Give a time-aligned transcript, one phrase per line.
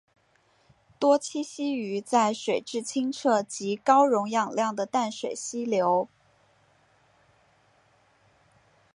[0.97, 6.09] 多栖息于在水质清澈及高溶氧量的淡水溪流。